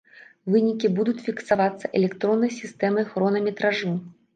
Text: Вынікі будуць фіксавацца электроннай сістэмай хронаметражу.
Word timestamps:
Вынікі 0.53 0.91
будуць 1.01 1.23
фіксавацца 1.29 1.85
электроннай 2.03 2.59
сістэмай 2.59 3.11
хронаметражу. 3.15 3.99